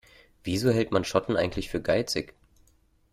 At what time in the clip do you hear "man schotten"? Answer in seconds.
0.91-1.35